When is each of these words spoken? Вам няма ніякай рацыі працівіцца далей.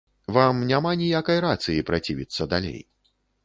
Вам 0.37 0.61
няма 0.71 0.93
ніякай 1.03 1.43
рацыі 1.47 1.87
працівіцца 1.93 2.51
далей. 2.55 2.81